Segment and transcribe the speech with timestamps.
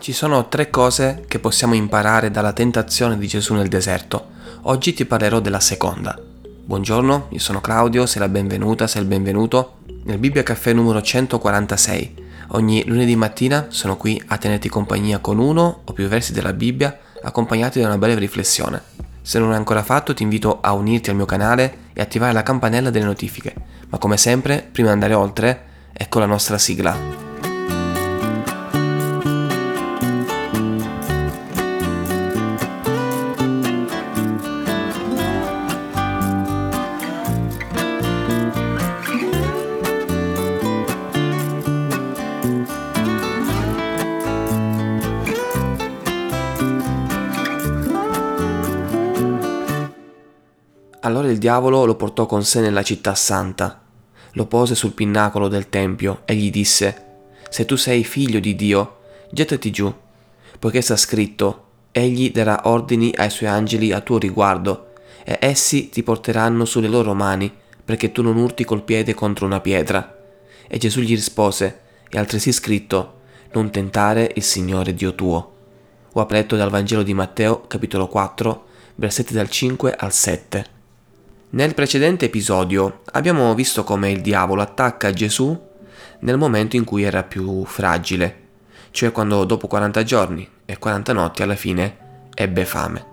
[0.00, 4.28] Ci sono tre cose che possiamo imparare dalla tentazione di Gesù nel deserto.
[4.62, 6.18] Oggi ti parlerò della seconda.
[6.64, 12.14] Buongiorno, io sono Claudio, sei la benvenuta, sei il benvenuto nel Bibbia Caffè numero 146.
[12.52, 16.98] Ogni lunedì mattina sono qui a tenerti compagnia con uno o più versi della Bibbia
[17.22, 18.80] accompagnati da una breve riflessione.
[19.20, 22.42] Se non l'hai ancora fatto ti invito a unirti al mio canale e attivare la
[22.42, 23.54] campanella delle notifiche.
[23.90, 27.29] Ma come sempre, prima di andare oltre, ecco la nostra sigla.
[51.10, 53.82] Allora il diavolo lo portò con sé nella città santa,
[54.34, 57.06] lo pose sul pinnacolo del tempio e gli disse,
[57.50, 58.98] Se tu sei figlio di Dio,
[59.32, 59.92] gettati giù,
[60.56, 64.92] poiché sta scritto, Egli darà ordini ai suoi angeli a tuo riguardo,
[65.24, 67.52] e essi ti porteranno sulle loro mani,
[67.84, 70.16] perché tu non urti col piede contro una pietra.
[70.68, 73.14] E Gesù gli rispose, è altresì scritto,
[73.54, 75.54] non tentare il Signore Dio tuo.
[76.12, 80.78] Ho aperto dal Vangelo di Matteo, capitolo 4, versetti dal 5 al 7.
[81.52, 85.60] Nel precedente episodio abbiamo visto come il diavolo attacca Gesù
[86.20, 88.36] nel momento in cui era più fragile,
[88.92, 93.06] cioè quando dopo 40 giorni e 40 notti alla fine ebbe fame.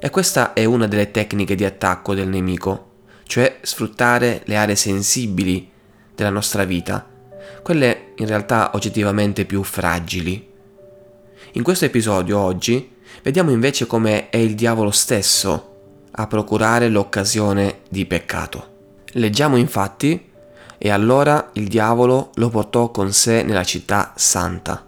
[0.00, 5.70] E questa è una delle tecniche di attacco del nemico, cioè sfruttare le aree sensibili
[6.16, 7.08] della nostra vita,
[7.62, 10.50] quelle in realtà oggettivamente più fragili.
[11.52, 15.67] In questo episodio oggi vediamo invece come è il diavolo stesso
[16.20, 18.76] a procurare l'occasione di peccato.
[19.12, 20.30] Leggiamo infatti,
[20.76, 24.84] e allora il diavolo lo portò con sé nella città santa.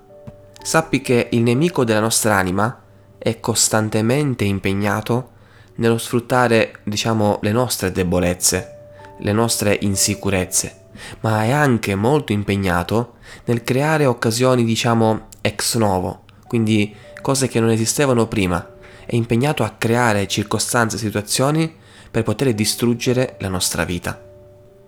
[0.60, 2.82] Sappi che il nemico della nostra anima
[3.16, 5.30] è costantemente impegnato
[5.76, 8.78] nello sfruttare, diciamo, le nostre debolezze,
[9.20, 10.88] le nostre insicurezze,
[11.20, 17.70] ma è anche molto impegnato nel creare occasioni, diciamo, ex novo, quindi cose che non
[17.70, 18.78] esistevano prima,
[19.10, 21.74] è impegnato a creare circostanze e situazioni
[22.12, 24.22] per poter distruggere la nostra vita.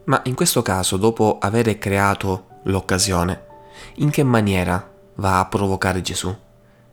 [0.04, 3.46] Ma in questo caso, dopo aver creato l'occasione,
[3.96, 6.32] in che maniera va a provocare Gesù?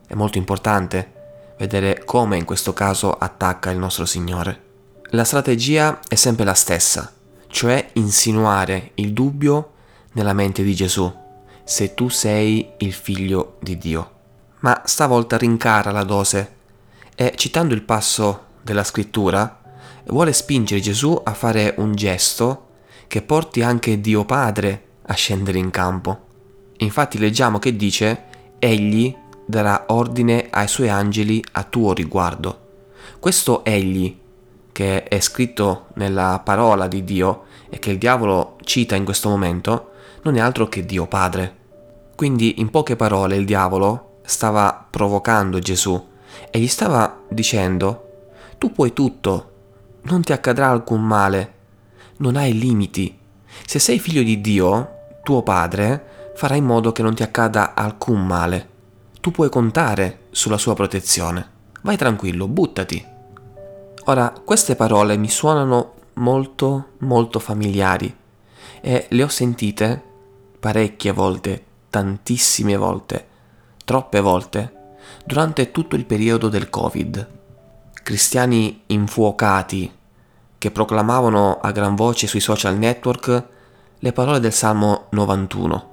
[0.07, 4.63] È molto importante vedere come in questo caso attacca il nostro Signore.
[5.11, 7.13] La strategia è sempre la stessa,
[7.45, 9.73] cioè insinuare il dubbio
[10.13, 11.13] nella mente di Gesù,
[11.63, 14.11] se tu sei il figlio di Dio.
[14.61, 16.57] Ma stavolta rincara la dose
[17.21, 19.59] e citando il passo della scrittura,
[20.05, 22.67] vuole spingere Gesù a fare un gesto
[23.07, 26.27] che porti anche Dio Padre a scendere in campo.
[26.77, 28.23] Infatti leggiamo che dice,
[28.57, 29.13] egli
[29.45, 32.67] darà ordine ai suoi angeli a tuo riguardo.
[33.19, 34.17] Questo egli,
[34.71, 39.89] che è scritto nella parola di Dio e che il diavolo cita in questo momento,
[40.21, 41.53] non è altro che Dio Padre.
[42.15, 46.08] Quindi in poche parole il diavolo stava provocando Gesù
[46.49, 48.07] e gli stava dicendo,
[48.57, 49.51] tu puoi tutto,
[50.03, 51.53] non ti accadrà alcun male,
[52.17, 53.17] non hai limiti.
[53.65, 58.25] Se sei figlio di Dio, tuo padre farà in modo che non ti accada alcun
[58.25, 58.69] male.
[59.19, 61.57] Tu puoi contare sulla sua protezione.
[61.81, 63.05] Vai tranquillo, buttati.
[64.05, 68.13] Ora, queste parole mi suonano molto, molto familiari
[68.81, 70.03] e le ho sentite
[70.59, 73.27] parecchie volte, tantissime volte,
[73.85, 74.73] troppe volte
[75.25, 77.27] durante tutto il periodo del Covid.
[78.03, 79.91] Cristiani infuocati
[80.57, 83.43] che proclamavano a gran voce sui social network
[83.97, 85.89] le parole del Salmo 91,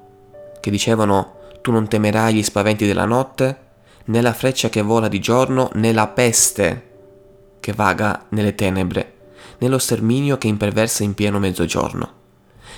[0.60, 3.58] che dicevano Tu non temerai gli spaventi della notte,
[4.06, 6.90] né la freccia che vola di giorno, né la peste
[7.60, 9.14] che vaga nelle tenebre,
[9.58, 12.12] né lo sterminio che imperversa in pieno mezzogiorno.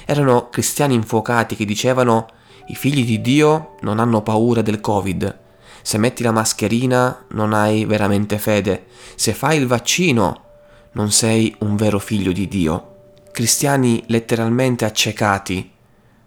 [0.05, 2.27] Erano cristiani infuocati che dicevano
[2.69, 5.39] i figli di Dio non hanno paura del Covid,
[5.83, 8.87] se metti la mascherina non hai veramente fede.
[9.15, 10.45] Se fai il vaccino
[10.93, 12.97] non sei un vero figlio di Dio.
[13.33, 15.71] Cristiani letteralmente accecati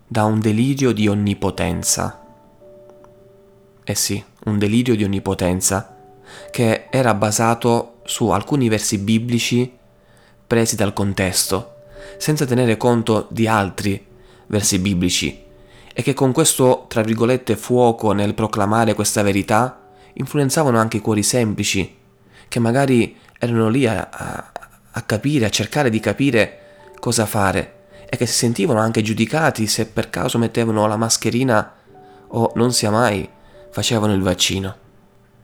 [0.08, 2.26] da un delirio di onnipotenza.
[3.84, 5.98] Eh sì, un delirio di onnipotenza
[6.50, 9.78] che era basato su alcuni versi biblici
[10.48, 11.76] presi dal contesto,
[12.18, 14.06] senza tenere conto di altri
[14.48, 15.50] versi biblici
[15.94, 21.24] e che con questo, tra virgolette, fuoco nel proclamare questa verità influenzavano anche i cuori
[21.24, 21.98] semplici,
[22.48, 24.52] che magari erano lì a, a,
[24.92, 26.60] a capire, a cercare di capire
[27.00, 31.74] cosa fare e che si sentivano anche giudicati se per caso mettevano la mascherina
[32.28, 33.28] o non sia mai
[33.72, 34.76] facevano il vaccino.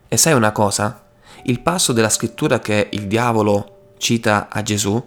[0.06, 1.06] E sai una cosa?
[1.44, 5.02] Il passo della scrittura che il diavolo cita a Gesù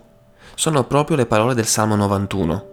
[0.56, 2.70] sono proprio le parole del Salmo 91,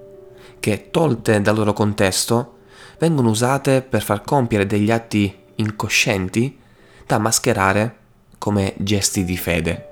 [0.58, 2.56] che tolte dal loro contesto
[2.98, 6.58] vengono usate per far compiere degli atti incoscienti
[7.06, 7.96] da mascherare
[8.38, 9.86] come gesti di fede.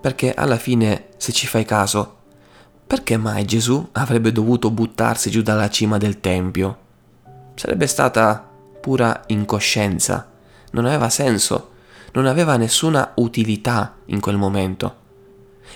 [0.00, 2.16] Perché alla fine, se ci fai caso,
[2.86, 6.78] perché mai Gesù avrebbe dovuto buttarsi giù dalla cima del Tempio?
[7.54, 8.48] Sarebbe stata
[8.80, 10.30] pura incoscienza,
[10.70, 11.72] non aveva senso,
[12.12, 14.96] non aveva nessuna utilità in quel momento.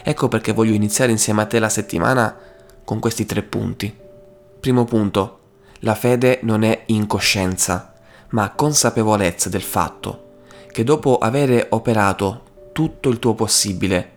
[0.03, 2.35] Ecco perché voglio iniziare insieme a te la settimana
[2.85, 3.95] con questi tre punti.
[4.61, 5.41] Primo punto,
[5.85, 7.95] la fede non è incoscienza,
[8.31, 10.31] ma consapevolezza del fatto
[10.71, 14.11] che dopo avere operato tutto il tuo possibile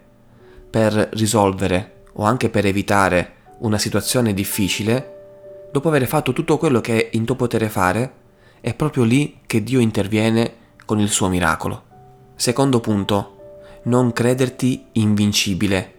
[0.69, 7.09] per risolvere o anche per evitare una situazione difficile, dopo aver fatto tutto quello che
[7.09, 8.13] è in tuo potere fare,
[8.61, 10.53] è proprio lì che Dio interviene
[10.85, 11.83] con il suo miracolo.
[12.35, 15.93] Secondo punto, non crederti invincibile,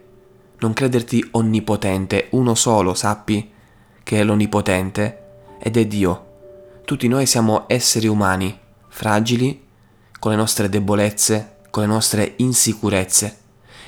[0.59, 3.51] non crederti onnipotente, uno solo sappi
[4.01, 5.25] che è l'onnipotente
[5.59, 6.25] ed è Dio.
[6.85, 8.57] Tutti noi siamo esseri umani,
[8.87, 9.65] fragili,
[10.19, 13.37] con le nostre debolezze, con le nostre insicurezze.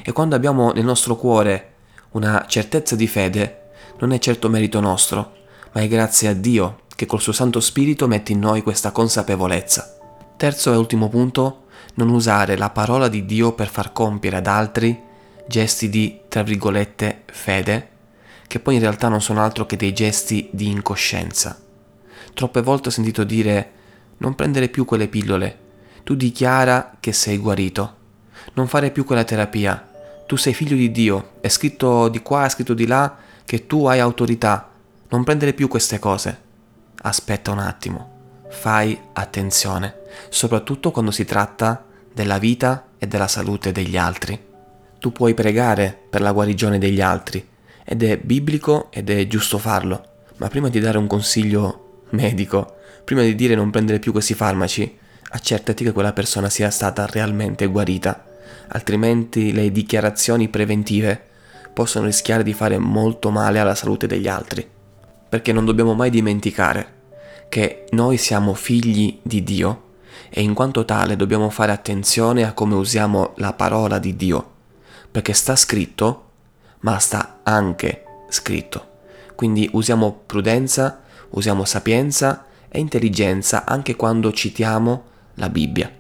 [0.03, 1.73] E quando abbiamo nel nostro cuore
[2.11, 3.69] una certezza di fede,
[3.99, 5.33] non è certo merito nostro,
[5.73, 9.97] ma è grazie a Dio che col suo Santo Spirito mette in noi questa consapevolezza.
[10.35, 15.07] Terzo e ultimo punto, non usare la parola di Dio per far compiere ad altri
[15.49, 17.88] gesti di, tra virgolette, fede,
[18.49, 21.55] che poi in realtà non sono altro che dei gesti di incoscienza.
[22.33, 23.71] Troppe volte ho sentito dire
[24.17, 25.59] non prendere più quelle pillole,
[26.03, 27.95] tu dichiara che sei guarito,
[28.53, 29.87] non fare più quella terapia,
[30.25, 33.85] tu sei figlio di Dio, è scritto di qua, è scritto di là che tu
[33.85, 34.71] hai autorità,
[35.09, 36.41] non prendere più queste cose.
[37.03, 39.95] Aspetta un attimo, fai attenzione,
[40.29, 44.43] soprattutto quando si tratta della vita e della salute degli altri.
[44.97, 47.48] Tu puoi pregare per la guarigione degli altri
[47.91, 50.03] ed è biblico ed è giusto farlo,
[50.37, 54.97] ma prima di dare un consiglio medico, prima di dire non prendere più questi farmaci,
[55.31, 58.25] accertati che quella persona sia stata realmente guarita
[58.69, 61.27] altrimenti le dichiarazioni preventive
[61.73, 64.67] possono rischiare di fare molto male alla salute degli altri.
[65.29, 66.97] Perché non dobbiamo mai dimenticare
[67.49, 69.83] che noi siamo figli di Dio
[70.29, 74.51] e in quanto tale dobbiamo fare attenzione a come usiamo la parola di Dio,
[75.09, 76.28] perché sta scritto,
[76.81, 78.87] ma sta anche scritto.
[79.35, 85.03] Quindi usiamo prudenza, usiamo sapienza e intelligenza anche quando citiamo
[85.35, 85.91] la Bibbia.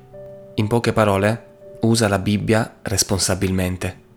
[0.55, 1.45] In poche parole,
[1.81, 4.07] usa la Bibbia responsabilmente.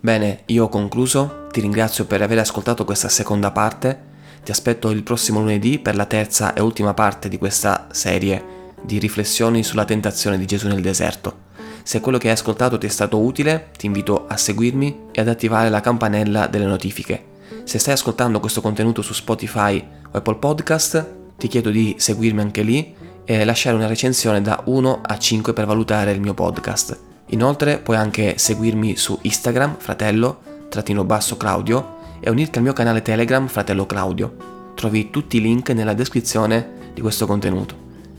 [0.00, 4.14] Bene, io ho concluso, ti ringrazio per aver ascoltato questa seconda parte,
[4.44, 8.98] ti aspetto il prossimo lunedì per la terza e ultima parte di questa serie di
[8.98, 11.45] riflessioni sulla tentazione di Gesù nel deserto.
[11.86, 15.28] Se quello che hai ascoltato ti è stato utile, ti invito a seguirmi e ad
[15.28, 17.26] attivare la campanella delle notifiche.
[17.62, 22.62] Se stai ascoltando questo contenuto su Spotify o Apple Podcast, ti chiedo di seguirmi anche
[22.62, 22.92] lì
[23.24, 26.98] e lasciare una recensione da 1 a 5 per valutare il mio podcast.
[27.26, 33.00] Inoltre puoi anche seguirmi su Instagram, fratello, trattino basso Claudio, e unirti al mio canale
[33.00, 34.72] Telegram, fratello Claudio.
[34.74, 37.76] Trovi tutti i link nella descrizione di questo contenuto.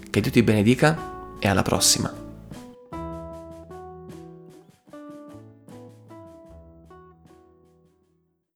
[0.09, 2.26] Che Dio ti benedica e alla prossima.